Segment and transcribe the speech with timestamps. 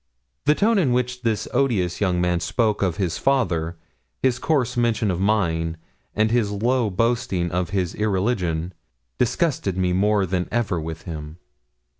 [0.45, 3.77] The tone in which this odious young man spoke of his father,
[4.23, 5.77] his coarse mention of mine,
[6.15, 8.73] and his low boasting of his irreligion,
[9.19, 11.37] disgusted me more than ever with him.